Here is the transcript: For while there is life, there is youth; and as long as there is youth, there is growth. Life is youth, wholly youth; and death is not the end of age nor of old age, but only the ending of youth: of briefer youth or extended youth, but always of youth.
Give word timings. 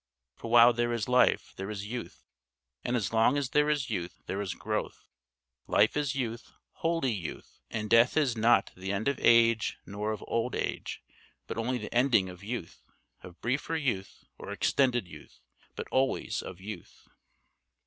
For 0.35 0.49
while 0.49 0.73
there 0.73 0.91
is 0.93 1.07
life, 1.07 1.53
there 1.57 1.69
is 1.69 1.85
youth; 1.85 2.25
and 2.83 2.95
as 2.95 3.13
long 3.13 3.37
as 3.37 3.49
there 3.49 3.69
is 3.69 3.91
youth, 3.91 4.17
there 4.25 4.41
is 4.41 4.55
growth. 4.55 5.05
Life 5.67 5.95
is 5.95 6.15
youth, 6.15 6.53
wholly 6.71 7.11
youth; 7.11 7.59
and 7.69 7.87
death 7.87 8.17
is 8.17 8.35
not 8.35 8.71
the 8.75 8.91
end 8.91 9.07
of 9.07 9.19
age 9.21 9.77
nor 9.85 10.11
of 10.11 10.23
old 10.25 10.55
age, 10.55 11.03
but 11.45 11.59
only 11.59 11.77
the 11.77 11.93
ending 11.93 12.29
of 12.29 12.43
youth: 12.43 12.81
of 13.21 13.39
briefer 13.41 13.75
youth 13.75 14.23
or 14.39 14.51
extended 14.51 15.07
youth, 15.07 15.39
but 15.75 15.87
always 15.91 16.41
of 16.41 16.59
youth. 16.59 17.07